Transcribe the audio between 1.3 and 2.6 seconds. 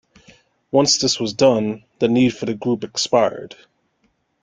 done, the need for the